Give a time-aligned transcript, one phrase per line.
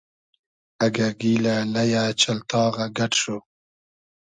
[0.85, 3.37] اگۂ گیلۂ، لئیۂ، چئلتاغۂ گئۮ شو